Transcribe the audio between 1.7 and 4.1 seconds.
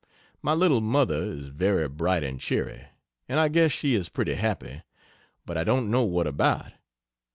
bright and cheery, and I guess she is